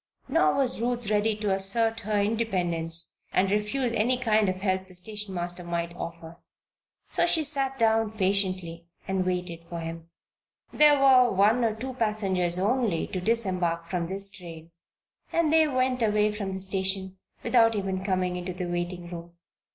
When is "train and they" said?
14.31-15.67